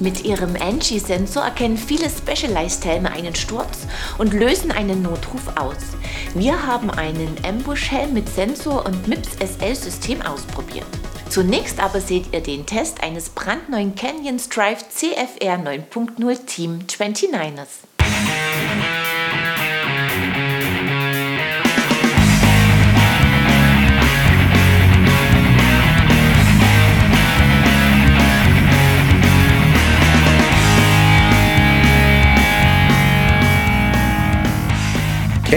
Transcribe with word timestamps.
Mit 0.00 0.24
ihrem 0.24 0.54
Angie-Sensor 0.54 1.42
erkennen 1.42 1.76
viele 1.76 2.08
Specialized-Helme 2.08 3.10
einen 3.10 3.34
Sturz 3.34 3.86
und 4.16 4.32
lösen 4.32 4.70
einen 4.70 5.02
Notruf 5.02 5.48
aus. 5.56 5.76
Wir 6.34 6.66
haben 6.66 6.90
einen 6.90 7.36
Ambush-Helm 7.44 8.12
mit 8.12 8.28
Sensor 8.28 8.86
und 8.86 9.08
MIPS 9.08 9.30
SL-System 9.40 10.22
ausprobiert. 10.22 10.86
Zunächst 11.30 11.80
aber 11.80 12.00
seht 12.00 12.32
ihr 12.32 12.40
den 12.40 12.64
Test 12.64 13.02
eines 13.02 13.28
brandneuen 13.30 13.94
Canyon 13.96 14.38
Strive 14.38 14.84
CFR 14.88 15.58
9.0 15.58 16.46
Team 16.46 16.78
29ers. 16.86 17.97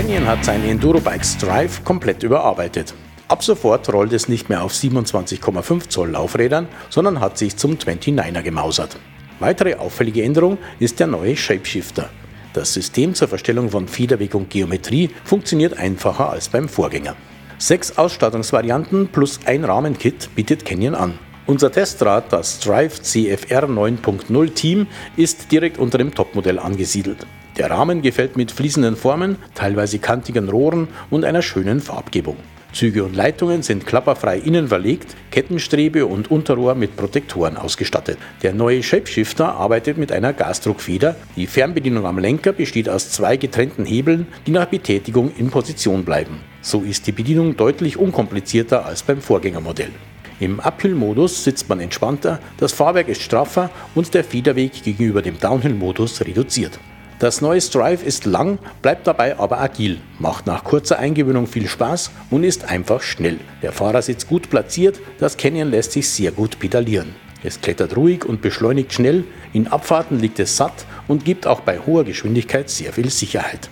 Canyon 0.01 0.25
hat 0.25 0.43
sein 0.43 0.67
Enduro-Bike 0.67 1.23
Strive 1.23 1.83
komplett 1.83 2.23
überarbeitet. 2.23 2.95
Ab 3.27 3.43
sofort 3.43 3.93
rollt 3.93 4.11
es 4.13 4.27
nicht 4.27 4.49
mehr 4.49 4.63
auf 4.63 4.73
27,5 4.73 5.89
Zoll 5.89 6.09
Laufrädern, 6.09 6.67
sondern 6.89 7.19
hat 7.19 7.37
sich 7.37 7.55
zum 7.55 7.73
29er 7.73 8.41
gemausert. 8.41 8.97
Weitere 9.39 9.75
auffällige 9.75 10.23
Änderung 10.23 10.57
ist 10.79 10.99
der 10.99 11.05
neue 11.05 11.37
Shapeshifter. 11.37 12.09
Das 12.53 12.73
System 12.73 13.13
zur 13.13 13.27
Verstellung 13.27 13.69
von 13.69 13.87
Federweg 13.87 14.33
und 14.33 14.49
Geometrie 14.49 15.11
funktioniert 15.23 15.77
einfacher 15.77 16.31
als 16.31 16.49
beim 16.49 16.67
Vorgänger. 16.67 17.15
Sechs 17.59 17.99
Ausstattungsvarianten 17.99 19.09
plus 19.09 19.41
ein 19.45 19.63
Rahmenkit 19.63 20.33
bietet 20.33 20.65
Canyon 20.65 20.95
an. 20.95 21.19
Unser 21.45 21.71
Testrad, 21.71 22.33
das 22.33 22.57
Strive 22.57 23.03
CFR 23.03 23.65
9.0 23.65 24.53
Team, 24.55 24.87
ist 25.15 25.51
direkt 25.51 25.77
unter 25.77 25.99
dem 25.99 26.15
Topmodell 26.15 26.57
angesiedelt. 26.57 27.27
Der 27.57 27.69
Rahmen 27.69 28.01
gefällt 28.01 28.37
mit 28.37 28.51
fließenden 28.51 28.95
Formen, 28.95 29.37
teilweise 29.55 29.99
kantigen 29.99 30.49
Rohren 30.49 30.87
und 31.09 31.25
einer 31.25 31.41
schönen 31.41 31.81
Farbgebung. 31.81 32.37
Züge 32.73 33.03
und 33.03 33.15
Leitungen 33.15 33.63
sind 33.63 33.85
klapperfrei 33.85 34.37
innen 34.37 34.69
verlegt, 34.69 35.15
Kettenstrebe 35.29 36.05
und 36.05 36.31
Unterrohr 36.31 36.73
mit 36.73 36.95
Protektoren 36.95 37.57
ausgestattet. 37.57 38.17
Der 38.43 38.53
neue 38.53 38.81
Shapeshifter 38.81 39.55
arbeitet 39.55 39.97
mit 39.97 40.11
einer 40.13 40.31
Gasdruckfeder. 40.31 41.17
Die 41.35 41.47
Fernbedienung 41.47 42.05
am 42.05 42.17
Lenker 42.17 42.53
besteht 42.53 42.87
aus 42.87 43.11
zwei 43.11 43.35
getrennten 43.35 43.85
Hebeln, 43.85 44.27
die 44.47 44.51
nach 44.51 44.67
Betätigung 44.67 45.33
in 45.37 45.49
Position 45.49 46.05
bleiben. 46.05 46.39
So 46.61 46.81
ist 46.81 47.07
die 47.07 47.11
Bedienung 47.11 47.57
deutlich 47.57 47.97
unkomplizierter 47.97 48.85
als 48.85 49.03
beim 49.03 49.19
Vorgängermodell. 49.19 49.91
Im 50.39 50.59
Uphill-Modus 50.59 51.43
sitzt 51.43 51.67
man 51.67 51.81
entspannter, 51.81 52.39
das 52.57 52.71
Fahrwerk 52.71 53.09
ist 53.09 53.21
straffer 53.21 53.69
und 53.93 54.13
der 54.13 54.23
Federweg 54.23 54.81
gegenüber 54.81 55.21
dem 55.21 55.37
Downhill-Modus 55.39 56.21
reduziert. 56.21 56.79
Das 57.21 57.39
neue 57.39 57.61
Strive 57.61 58.03
ist 58.03 58.25
lang, 58.25 58.57
bleibt 58.81 59.05
dabei 59.05 59.37
aber 59.37 59.61
agil, 59.61 59.99
macht 60.17 60.47
nach 60.47 60.63
kurzer 60.63 60.97
Eingewöhnung 60.97 61.45
viel 61.45 61.67
Spaß 61.67 62.09
und 62.31 62.43
ist 62.43 62.63
einfach 62.65 63.03
schnell. 63.03 63.37
Der 63.61 63.71
Fahrer 63.71 64.01
sitzt 64.01 64.27
gut 64.27 64.49
platziert, 64.49 64.99
das 65.19 65.37
Canyon 65.37 65.69
lässt 65.69 65.91
sich 65.91 66.09
sehr 66.09 66.31
gut 66.31 66.57
pedalieren. 66.57 67.13
Es 67.43 67.61
klettert 67.61 67.95
ruhig 67.95 68.25
und 68.25 68.41
beschleunigt 68.41 68.91
schnell, 68.91 69.23
in 69.53 69.67
Abfahrten 69.67 70.19
liegt 70.19 70.39
es 70.39 70.57
satt 70.57 70.87
und 71.07 71.23
gibt 71.23 71.45
auch 71.45 71.59
bei 71.59 71.77
hoher 71.77 72.05
Geschwindigkeit 72.05 72.71
sehr 72.71 72.91
viel 72.91 73.11
Sicherheit. 73.11 73.69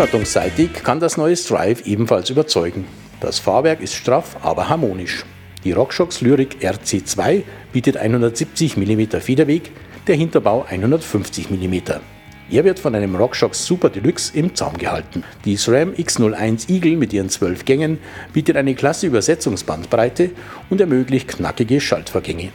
Ausstattungsseitig 0.00 0.72
kann 0.82 0.98
das 0.98 1.18
neue 1.18 1.36
Strive 1.36 1.84
ebenfalls 1.84 2.30
überzeugen. 2.30 2.86
Das 3.20 3.38
Fahrwerk 3.38 3.82
ist 3.82 3.94
straff, 3.94 4.34
aber 4.40 4.70
harmonisch. 4.70 5.26
Die 5.62 5.72
RockShox 5.72 6.22
Lyric 6.22 6.56
RC2 6.62 7.42
bietet 7.70 7.98
170 7.98 8.78
mm 8.78 9.20
Federweg, 9.20 9.70
der 10.06 10.16
Hinterbau 10.16 10.64
150 10.66 11.50
mm. 11.50 11.74
Er 12.50 12.64
wird 12.64 12.78
von 12.78 12.94
einem 12.94 13.14
RockShox 13.14 13.66
Super 13.66 13.90
Deluxe 13.90 14.34
im 14.34 14.54
Zaum 14.54 14.78
gehalten. 14.78 15.22
Die 15.44 15.58
SRAM 15.58 15.92
X01 15.92 16.70
Eagle 16.70 16.96
mit 16.96 17.12
ihren 17.12 17.28
12 17.28 17.66
Gängen 17.66 17.98
bietet 18.32 18.56
eine 18.56 18.74
klasse 18.74 19.06
Übersetzungsbandbreite 19.06 20.30
und 20.70 20.80
ermöglicht 20.80 21.28
knackige 21.28 21.78
Schaltvorgänge. 21.78 22.52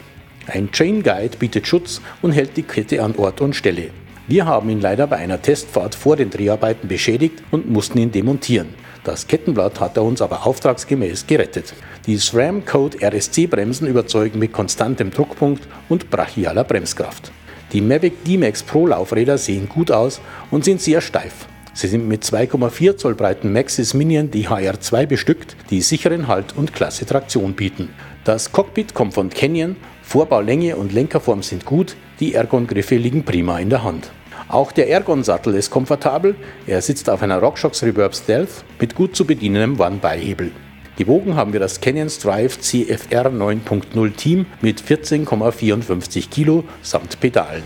Ein 0.47 0.71
Chain 0.71 1.03
Guide 1.03 1.37
bietet 1.37 1.67
Schutz 1.67 2.01
und 2.23 2.31
hält 2.31 2.57
die 2.57 2.63
Kette 2.63 3.03
an 3.03 3.13
Ort 3.17 3.39
und 3.39 3.55
Stelle. 3.55 3.91
Wir 4.27 4.47
haben 4.47 4.71
ihn 4.71 4.81
leider 4.81 5.05
bei 5.05 5.17
einer 5.17 5.39
Testfahrt 5.39 5.93
vor 5.93 6.15
den 6.15 6.31
Dreharbeiten 6.31 6.87
beschädigt 6.87 7.43
und 7.51 7.69
mussten 7.69 7.99
ihn 7.99 8.11
demontieren. 8.11 8.69
Das 9.03 9.27
Kettenblatt 9.27 9.79
hat 9.79 9.97
er 9.97 10.03
uns 10.03 10.19
aber 10.19 10.47
auftragsgemäß 10.47 11.27
gerettet. 11.27 11.75
Die 12.07 12.17
SRAM 12.17 12.65
Code 12.65 12.97
RSC 13.03 13.45
Bremsen 13.45 13.87
überzeugen 13.87 14.39
mit 14.39 14.51
konstantem 14.51 15.11
Druckpunkt 15.11 15.67
und 15.89 16.09
brachialer 16.09 16.63
Bremskraft. 16.63 17.31
Die 17.71 17.81
Mavic 17.81 18.23
D-Max 18.23 18.63
Pro 18.63 18.87
Laufräder 18.87 19.37
sehen 19.37 19.69
gut 19.69 19.91
aus 19.91 20.19
und 20.49 20.65
sind 20.65 20.81
sehr 20.81 21.01
steif. 21.01 21.47
Sie 21.75 21.87
sind 21.87 22.07
mit 22.07 22.23
2,4 22.23 22.97
Zoll 22.97 23.13
breiten 23.13 23.53
Maxis 23.53 23.93
Minion 23.93 24.31
DHR2 24.31 25.05
bestückt, 25.05 25.55
die 25.69 25.81
sicheren 25.81 26.27
Halt 26.27 26.55
und 26.57 26.73
klasse 26.73 27.05
Traktion 27.05 27.53
bieten. 27.53 27.89
Das 28.23 28.51
Cockpit 28.51 28.95
kommt 28.95 29.13
von 29.13 29.29
Canyon, 29.29 29.75
Vorbaulänge 30.01 30.77
und 30.77 30.93
Lenkerform 30.93 31.43
sind 31.43 31.65
gut, 31.65 31.95
die 32.19 32.33
Ergon-Griffe 32.33 32.95
liegen 32.95 33.23
prima 33.23 33.59
in 33.59 33.69
der 33.69 33.83
Hand. 33.83 34.11
Auch 34.47 34.71
der 34.71 34.89
Ergon-Sattel 34.89 35.55
ist 35.55 35.71
komfortabel, 35.71 36.35
er 36.67 36.81
sitzt 36.81 37.09
auf 37.09 37.21
einer 37.21 37.39
RockShox 37.39 37.83
Reverb 37.83 38.15
Stealth 38.15 38.63
mit 38.79 38.95
gut 38.95 39.15
zu 39.15 39.25
bedienendem 39.25 39.79
One-Beihebel. 39.79 40.51
Gewogen 40.97 41.35
haben 41.35 41.51
wir 41.51 41.59
das 41.59 41.81
Canyon 41.81 42.09
Strive 42.09 42.59
CFR 42.59 43.29
9.0 43.29 44.15
Team 44.15 44.45
mit 44.61 44.81
14,54 44.81 46.29
Kilo 46.29 46.63
samt 46.81 47.19
Pedalen. 47.19 47.63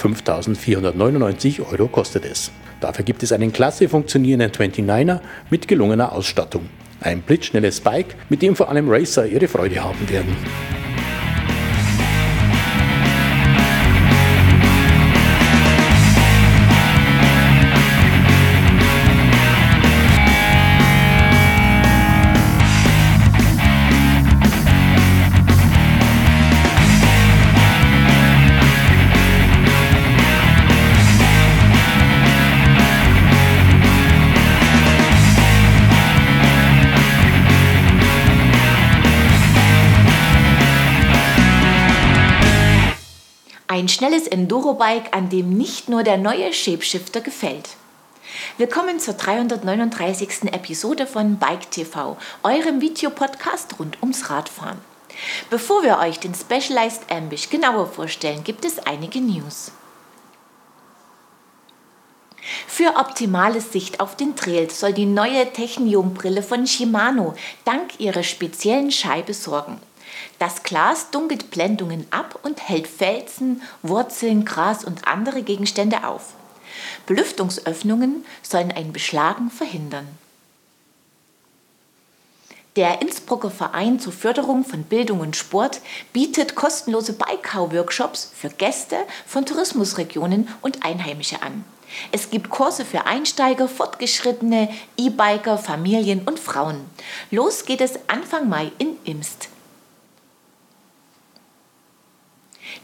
5.499 0.00 1.66
Euro 1.72 1.88
kostet 1.88 2.24
es. 2.24 2.52
Dafür 2.80 3.04
gibt 3.04 3.22
es 3.22 3.32
einen 3.32 3.52
klasse 3.52 3.88
funktionierenden 3.88 4.52
29er 4.52 5.20
mit 5.50 5.68
gelungener 5.68 6.12
Ausstattung. 6.12 6.68
Ein 7.00 7.22
blitzschnelles 7.22 7.80
Bike, 7.80 8.14
mit 8.28 8.42
dem 8.42 8.54
vor 8.54 8.68
allem 8.68 8.88
Racer 8.88 9.26
ihre 9.26 9.48
Freude 9.48 9.82
haben 9.82 10.08
werden. 10.08 10.36
Ein 43.80 43.88
schnelles 43.88 44.26
Enduro-Bike, 44.26 45.16
an 45.16 45.30
dem 45.30 45.56
nicht 45.56 45.88
nur 45.88 46.02
der 46.02 46.18
neue 46.18 46.52
Shapeshifter 46.52 47.22
gefällt. 47.22 47.70
Willkommen 48.58 49.00
zur 49.00 49.14
339. 49.14 50.52
Episode 50.52 51.06
von 51.06 51.38
Bike 51.38 51.70
TV, 51.70 52.18
eurem 52.42 52.82
Videopodcast 52.82 53.78
rund 53.78 53.96
ums 54.02 54.28
Radfahren. 54.28 54.76
Bevor 55.48 55.82
wir 55.82 55.98
euch 55.98 56.18
den 56.18 56.34
Specialized 56.34 57.10
Ambush 57.10 57.48
genauer 57.48 57.86
vorstellen, 57.86 58.44
gibt 58.44 58.66
es 58.66 58.80
einige 58.80 59.18
News. 59.18 59.72
Für 62.66 62.96
optimale 62.96 63.62
Sicht 63.62 64.00
auf 64.00 64.14
den 64.14 64.36
Trail 64.36 64.68
soll 64.68 64.92
die 64.92 65.06
neue 65.06 65.50
Technium-Brille 65.54 66.42
von 66.42 66.66
Shimano 66.66 67.32
dank 67.64 67.98
ihrer 67.98 68.24
speziellen 68.24 68.90
Scheibe 68.90 69.32
sorgen. 69.32 69.80
Das 70.38 70.62
Glas 70.62 71.10
dunkelt 71.10 71.50
Blendungen 71.50 72.06
ab 72.10 72.38
und 72.42 72.68
hält 72.68 72.86
Felsen, 72.86 73.62
Wurzeln, 73.82 74.44
Gras 74.44 74.84
und 74.84 75.06
andere 75.06 75.42
Gegenstände 75.42 76.06
auf. 76.06 76.34
Belüftungsöffnungen 77.06 78.24
sollen 78.42 78.72
ein 78.72 78.92
Beschlagen 78.92 79.50
verhindern. 79.50 80.06
Der 82.76 83.02
Innsbrucker 83.02 83.50
Verein 83.50 83.98
zur 83.98 84.12
Förderung 84.12 84.64
von 84.64 84.84
Bildung 84.84 85.20
und 85.20 85.34
Sport 85.34 85.80
bietet 86.12 86.54
kostenlose 86.54 87.14
Bikau-Workshops 87.14 88.30
für 88.34 88.48
Gäste 88.48 88.96
von 89.26 89.44
Tourismusregionen 89.44 90.48
und 90.62 90.84
Einheimische 90.84 91.42
an. 91.42 91.64
Es 92.12 92.30
gibt 92.30 92.50
Kurse 92.50 92.84
für 92.84 93.06
Einsteiger, 93.06 93.66
Fortgeschrittene, 93.66 94.68
E-Biker, 94.96 95.58
Familien 95.58 96.22
und 96.26 96.38
Frauen. 96.38 96.80
Los 97.32 97.64
geht 97.64 97.80
es 97.80 97.98
Anfang 98.06 98.48
Mai 98.48 98.70
in 98.78 98.96
Imst. 99.04 99.48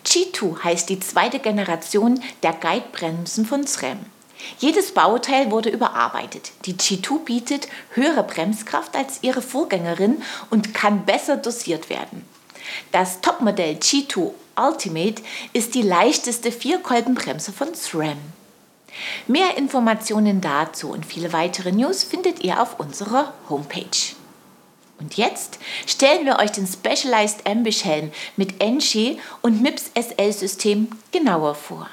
G2 0.06 0.62
heißt 0.62 0.88
die 0.88 1.00
zweite 1.00 1.40
Generation 1.40 2.22
der 2.42 2.52
Guidebremsen 2.52 3.44
von 3.44 3.66
SRAM. 3.66 3.98
Jedes 4.58 4.92
Bauteil 4.92 5.50
wurde 5.50 5.70
überarbeitet. 5.70 6.52
Die 6.64 6.74
G2 6.74 7.24
bietet 7.24 7.68
höhere 7.90 8.22
Bremskraft 8.22 8.94
als 8.96 9.18
ihre 9.22 9.42
Vorgängerin 9.42 10.22
und 10.50 10.74
kann 10.74 11.04
besser 11.04 11.36
dosiert 11.36 11.90
werden. 11.90 12.24
Das 12.92 13.20
Topmodell 13.20 13.76
G2 13.76 14.30
Ultimate 14.56 15.22
ist 15.52 15.74
die 15.74 15.82
leichteste 15.82 16.52
Vierkolbenbremse 16.52 17.52
von 17.52 17.74
SRAM. 17.74 18.18
Mehr 19.26 19.58
Informationen 19.58 20.40
dazu 20.40 20.90
und 20.90 21.04
viele 21.04 21.32
weitere 21.32 21.72
News 21.72 22.04
findet 22.04 22.42
ihr 22.42 22.62
auf 22.62 22.80
unserer 22.80 23.34
Homepage. 23.50 24.15
Und 24.98 25.16
jetzt 25.16 25.58
stellen 25.86 26.24
wir 26.24 26.38
euch 26.38 26.52
den 26.52 26.66
Specialized 26.66 27.46
Ambush 27.46 27.84
Helm 27.84 28.10
mit 28.36 28.62
NG 28.62 29.18
und 29.42 29.62
MIPS 29.62 29.90
SL 29.94 30.32
System 30.32 30.88
genauer 31.12 31.54
vor. 31.54 31.88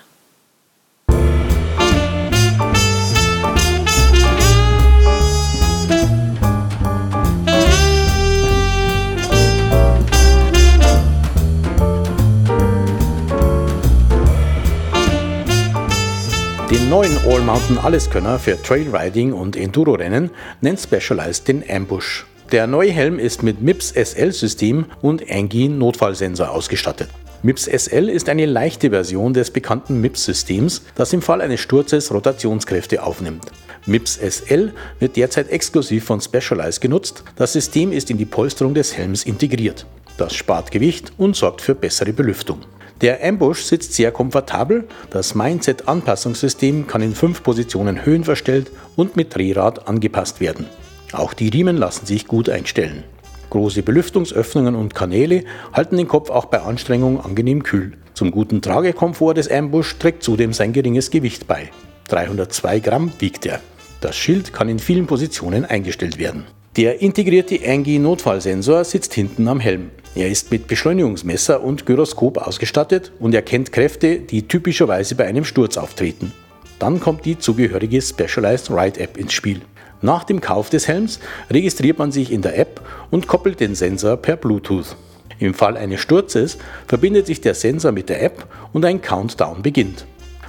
Den 16.69 16.89
neuen 16.89 17.17
All-Mountain 17.27 17.77
Alleskönner 17.77 18.39
für 18.39 18.59
Trailriding 18.61 19.33
und 19.33 19.55
Enduro-Rennen 19.55 20.31
nennt 20.61 20.79
Specialized 20.79 21.47
den 21.47 21.63
Ambush. 21.69 22.25
Der 22.53 22.67
neue 22.67 22.91
Helm 22.91 23.17
ist 23.17 23.41
mit 23.41 23.63
MIPS 23.63 23.95
SL-System 23.95 24.85
und 25.01 25.23
Angie 25.27 25.67
Notfallsensor 25.69 26.51
ausgestattet. 26.51 27.09
MIPS 27.41 27.63
SL 27.63 28.09
ist 28.09 28.29
eine 28.29 28.45
leichte 28.45 28.91
Version 28.91 29.33
des 29.33 29.49
bekannten 29.49 29.99
MIPS-Systems, 30.01 30.83
das 30.93 31.13
im 31.13 31.23
Fall 31.23 31.41
eines 31.41 31.61
Sturzes 31.61 32.13
Rotationskräfte 32.13 33.01
aufnimmt. 33.01 33.47
MIPS 33.87 34.17
SL 34.17 34.71
wird 34.99 35.15
derzeit 35.15 35.49
exklusiv 35.49 36.03
von 36.03 36.21
Specialized 36.21 36.79
genutzt. 36.79 37.23
Das 37.37 37.53
System 37.53 37.91
ist 37.91 38.11
in 38.11 38.19
die 38.19 38.25
Polsterung 38.25 38.75
des 38.75 38.95
Helms 38.95 39.25
integriert. 39.25 39.87
Das 40.17 40.35
spart 40.35 40.69
Gewicht 40.69 41.11
und 41.17 41.35
sorgt 41.35 41.59
für 41.59 41.73
bessere 41.73 42.13
Belüftung. 42.13 42.59
Der 43.01 43.27
Ambush 43.27 43.63
sitzt 43.63 43.95
sehr 43.95 44.11
komfortabel, 44.11 44.87
das 45.09 45.33
Mindset-Anpassungssystem 45.33 46.85
kann 46.85 47.01
in 47.01 47.15
fünf 47.15 47.41
Positionen 47.41 48.05
höhenverstellt 48.05 48.69
und 48.95 49.15
mit 49.15 49.35
Drehrad 49.35 49.87
angepasst 49.87 50.39
werden. 50.39 50.67
Auch 51.13 51.33
die 51.33 51.49
Riemen 51.49 51.77
lassen 51.77 52.05
sich 52.05 52.27
gut 52.27 52.49
einstellen. 52.49 53.03
Große 53.51 53.83
Belüftungsöffnungen 53.83 54.75
und 54.75 54.95
Kanäle 54.95 55.43
halten 55.71 55.97
den 55.97 56.07
Kopf 56.07 56.31
auch 56.31 56.45
bei 56.45 56.61
Anstrengung 56.61 57.21
angenehm 57.21 57.61
kühl. 57.61 57.93
Zum 58.15 58.31
guten 58.31 58.61
Tragekomfort 58.61 59.35
des 59.35 59.49
Ambush 59.49 59.97
trägt 59.99 60.23
zudem 60.23 60.53
sein 60.53 60.73
geringes 60.73 61.11
Gewicht 61.11 61.47
bei. 61.47 61.69
302 62.09 62.79
Gramm 62.79 63.11
wiegt 63.19 63.45
er. 63.45 63.59
Das 64.01 64.15
Schild 64.15 64.53
kann 64.53 64.69
in 64.69 64.79
vielen 64.79 65.05
Positionen 65.05 65.65
eingestellt 65.65 66.17
werden. 66.17 66.45
Der 66.75 67.01
integrierte 67.03 67.59
Angie 67.63 67.99
Notfallsensor 67.99 68.83
sitzt 68.83 69.13
hinten 69.13 69.47
am 69.47 69.59
Helm. 69.59 69.91
Er 70.15 70.29
ist 70.29 70.51
mit 70.51 70.67
Beschleunigungsmesser 70.67 71.63
und 71.63 71.85
Gyroskop 71.85 72.39
ausgestattet 72.39 73.11
und 73.19 73.35
erkennt 73.35 73.71
Kräfte, 73.71 74.17
die 74.19 74.47
typischerweise 74.47 75.13
bei 75.13 75.25
einem 75.25 75.45
Sturz 75.45 75.77
auftreten. 75.77 76.33
Dann 76.79 76.99
kommt 76.99 77.25
die 77.25 77.37
zugehörige 77.37 78.01
Specialized 78.01 78.71
Ride 78.71 78.99
App 78.99 79.17
ins 79.17 79.33
Spiel. 79.33 79.61
Nach 80.03 80.25
dem 80.25 80.41
Kauf 80.41 80.69
des 80.69 80.89
Helms 80.89 81.21
registriert 81.49 81.97
man 81.97 82.11
sich 82.11 82.29
in 82.29 82.41
der 82.41 82.59
App 82.59 82.81
und 83.09 83.25
koppelt 83.25 83.61
den 83.61 83.73
Sensor 83.73 84.17
per 84.17 84.35
Bluetooth. 84.35 84.97
Im 85.39 85.53
Fall 85.53 85.77
eines 85.77 86.01
Sturzes 86.01 86.57
verbindet 86.87 87.25
sich 87.25 87.39
der 87.39 87.53
Sensor 87.53 87.93
mit 87.93 88.09
der 88.09 88.21
App 88.21 88.45
und 88.73 88.83
ein 88.83 89.01
Countdown 89.01 89.61
beginnt. 89.61 90.05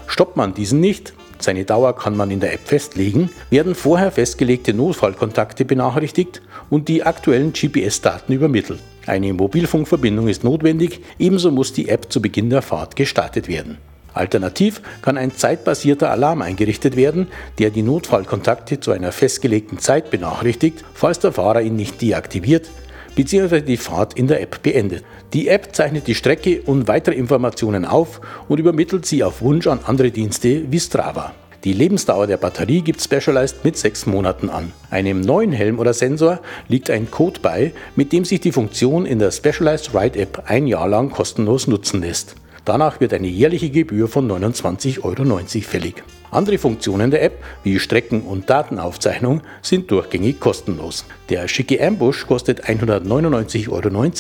Stoppt 0.09 0.37
man 0.37 0.55
diesen 0.55 0.81
nicht, 0.81 1.15
seine 1.39 1.65
Dauer 1.65 1.95
kann 1.95 2.17
man 2.17 2.33
in 2.33 2.41
der 2.41 2.53
App 2.53 2.67
festlegen, 2.67 3.31
werden 3.49 3.77
vorher 3.77 4.11
festgelegte 4.11 4.75
Notfallkontakte 4.75 5.65
benachrichtigt 5.65 6.43
und 6.69 6.89
die 6.89 7.05
aktuellen 7.05 7.53
GPS-Daten 7.53 8.33
übermittelt. 8.33 8.81
Eine 9.06 9.35
Mobilfunkverbindung 9.35 10.27
ist 10.27 10.43
notwendig, 10.43 11.01
ebenso 11.21 11.53
muss 11.53 11.73
die 11.73 11.89
App 11.89 12.12
zu 12.12 12.21
Beginn 12.21 12.51
der 12.51 12.62
Fahrt 12.62 12.97
gestartet 12.97 13.47
werden. 13.47 13.79
Alternativ 14.14 14.81
kann 15.02 15.19
ein 15.19 15.37
zeitbasierter 15.37 16.11
Alarm 16.11 16.43
eingerichtet 16.43 16.96
werden, 16.96 17.28
der 17.58 17.70
die 17.70 17.82
Notfallkontakte 17.82 18.81
zu 18.81 18.93
einer 18.93 19.12
festgelegten 19.12 19.78
Zeit 19.78 20.11
benachrichtigt, 20.11 20.84
falls 20.94 21.19
der 21.19 21.32
Fahrer 21.32 21.62
ihn 21.62 21.76
nicht 21.76 22.00
deaktiviert 22.00 22.70
bzw. 23.14 23.61
die 23.61 23.76
Fahrt 23.76 24.14
in 24.14 24.26
der 24.26 24.40
App 24.40 24.62
beendet. 24.62 25.05
Die 25.32 25.49
App 25.49 25.75
zeichnet 25.75 26.06
die 26.06 26.14
Strecke 26.14 26.62
und 26.62 26.88
weitere 26.88 27.14
Informationen 27.14 27.84
auf 27.84 28.20
und 28.49 28.58
übermittelt 28.58 29.06
sie 29.06 29.22
auf 29.25 29.40
Wunsch 29.43 29.66
an 29.66 29.81
andere 29.84 30.11
Dienste 30.11 30.70
wie 30.70 30.81
Strava. 30.81 31.32
Die 31.64 31.72
Lebensdauer 31.72 32.26
der 32.26 32.37
Batterie 32.37 32.82
gibt 32.82 33.00
Specialized 33.00 33.64
mit 33.64 33.78
sechs 33.78 34.05
Monaten 34.05 34.50
an. 34.50 34.72
Einem 34.90 35.22
neuen 35.22 35.50
Helm 35.50 35.78
oder 35.78 35.94
Sensor 35.94 36.40
liegt 36.69 36.90
ein 36.90 37.10
Code 37.10 37.40
bei, 37.40 37.72
mit 37.96 38.12
dem 38.12 38.26
sich 38.26 38.40
die 38.40 38.52
Funktion 38.52 39.06
in 39.06 39.19
der 39.19 39.31
Specialized 39.31 39.94
Ride 39.94 40.19
App 40.19 40.43
ein 40.46 40.67
Jahr 40.67 40.88
lang 40.88 41.10
kostenlos 41.10 41.67
nutzen 41.67 42.02
lässt. 42.02 42.37
Danach 42.64 43.00
wird 43.00 43.12
eine 43.12 43.26
jährliche 43.26 43.70
Gebühr 43.70 44.08
von 44.08 44.31
29,90 44.31 45.02
Euro 45.05 45.38
fällig. 45.62 46.02
Andere 46.31 46.58
Funktionen 46.58 47.11
der 47.11 47.22
App, 47.22 47.44
wie 47.62 47.78
Strecken- 47.78 48.22
und 48.22 48.49
Datenaufzeichnung, 48.49 49.43
sind 49.62 49.90
durchgängig 49.90 50.40
kostenlos. 50.40 51.05
Der 51.28 51.46
schicke 51.46 51.84
Ambush 51.87 52.26
kostet 52.26 52.64
199,90 52.64 53.69
Euro, 53.70 54.12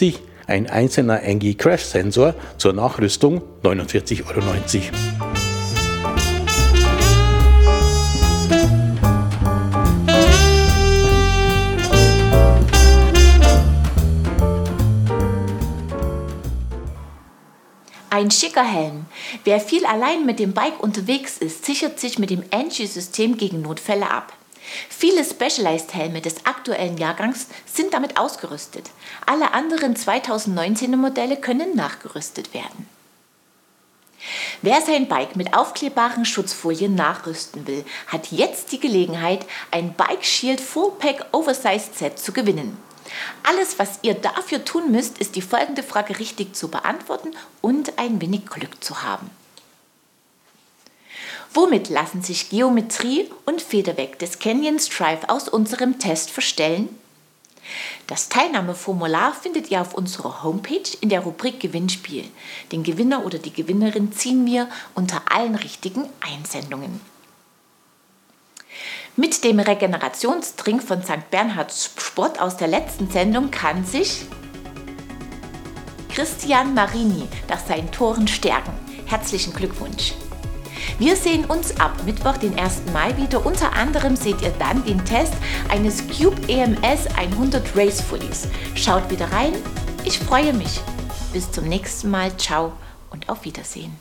ein 0.46 0.68
einzelner 0.68 1.22
Angie 1.24 1.54
Crash 1.54 1.84
Sensor 1.84 2.34
zur 2.58 2.74
Nachrüstung 2.74 3.40
49,90 3.62 4.26
Euro. 4.26 5.13
Ein 18.14 18.30
schicker 18.30 18.62
Helm. 18.62 19.06
Wer 19.42 19.58
viel 19.58 19.84
allein 19.86 20.24
mit 20.24 20.38
dem 20.38 20.52
Bike 20.52 20.80
unterwegs 20.80 21.36
ist, 21.38 21.64
sichert 21.64 21.98
sich 21.98 22.16
mit 22.16 22.30
dem 22.30 22.44
Angie-System 22.52 23.36
gegen 23.36 23.60
Notfälle 23.60 24.08
ab. 24.08 24.32
Viele 24.88 25.24
Specialized-Helme 25.24 26.20
des 26.20 26.46
aktuellen 26.46 26.96
Jahrgangs 26.96 27.48
sind 27.66 27.92
damit 27.92 28.16
ausgerüstet. 28.16 28.88
Alle 29.26 29.52
anderen 29.52 29.96
2019er 29.96 30.94
Modelle 30.94 31.38
können 31.38 31.74
nachgerüstet 31.74 32.54
werden. 32.54 32.88
Wer 34.62 34.80
sein 34.80 35.08
Bike 35.08 35.34
mit 35.34 35.52
aufklebbaren 35.52 36.24
Schutzfolien 36.24 36.94
nachrüsten 36.94 37.66
will, 37.66 37.84
hat 38.06 38.30
jetzt 38.30 38.70
die 38.70 38.78
Gelegenheit, 38.78 39.44
ein 39.72 39.92
Bike 39.92 40.24
Shield 40.24 40.60
Full 40.60 40.92
Pack 41.00 41.26
Oversized 41.32 41.98
Set 41.98 42.20
zu 42.20 42.30
gewinnen. 42.30 42.78
Alles, 43.42 43.78
was 43.78 43.98
ihr 44.02 44.14
dafür 44.14 44.64
tun 44.64 44.90
müsst, 44.90 45.18
ist 45.18 45.36
die 45.36 45.42
folgende 45.42 45.82
Frage 45.82 46.18
richtig 46.18 46.54
zu 46.54 46.68
beantworten 46.68 47.32
und 47.60 47.98
ein 47.98 48.20
wenig 48.20 48.46
Glück 48.46 48.82
zu 48.82 49.02
haben. 49.02 49.30
Womit 51.52 51.88
lassen 51.88 52.22
sich 52.22 52.50
Geometrie 52.50 53.30
und 53.44 53.62
Federweg 53.62 54.18
des 54.18 54.40
Canyon 54.40 54.80
Strive 54.80 55.28
aus 55.28 55.48
unserem 55.48 56.00
Test 56.00 56.30
verstellen? 56.30 56.88
Das 58.06 58.28
Teilnahmeformular 58.28 59.32
findet 59.32 59.70
ihr 59.70 59.80
auf 59.80 59.94
unserer 59.94 60.42
Homepage 60.42 60.82
in 61.00 61.08
der 61.08 61.20
Rubrik 61.20 61.60
Gewinnspiel. 61.60 62.24
Den 62.72 62.82
Gewinner 62.82 63.24
oder 63.24 63.38
die 63.38 63.52
Gewinnerin 63.52 64.12
ziehen 64.12 64.44
wir 64.46 64.68
unter 64.94 65.22
allen 65.30 65.54
richtigen 65.54 66.08
Einsendungen. 66.20 67.00
Mit 69.16 69.44
dem 69.44 69.60
Regenerationstrink 69.60 70.82
von 70.82 71.00
St. 71.04 71.30
Bernhards 71.30 71.92
Sport 71.96 72.40
aus 72.40 72.56
der 72.56 72.66
letzten 72.66 73.08
Sendung 73.08 73.52
kann 73.52 73.84
sich 73.84 74.26
Christian 76.12 76.74
Marini 76.74 77.28
nach 77.48 77.64
seinen 77.64 77.92
Toren 77.92 78.26
stärken. 78.26 78.72
Herzlichen 79.06 79.52
Glückwunsch! 79.52 80.14
Wir 80.98 81.14
sehen 81.14 81.44
uns 81.44 81.78
ab 81.78 81.92
Mittwoch, 82.04 82.38
den 82.38 82.58
1. 82.58 82.82
Mai 82.92 83.16
wieder. 83.16 83.46
Unter 83.46 83.72
anderem 83.72 84.16
seht 84.16 84.42
ihr 84.42 84.52
dann 84.58 84.84
den 84.84 85.04
Test 85.04 85.34
eines 85.68 86.02
Cube 86.08 86.48
EMS 86.48 87.06
100 87.16 87.76
Race 87.76 88.00
Fullies. 88.00 88.48
Schaut 88.74 89.08
wieder 89.10 89.30
rein. 89.30 89.52
Ich 90.04 90.18
freue 90.18 90.52
mich. 90.52 90.80
Bis 91.32 91.52
zum 91.52 91.68
nächsten 91.68 92.10
Mal. 92.10 92.36
Ciao 92.36 92.72
und 93.10 93.28
auf 93.28 93.44
Wiedersehen. 93.44 93.96